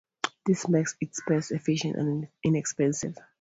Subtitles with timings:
[0.47, 3.19] This makes it space efficient and inexpensive.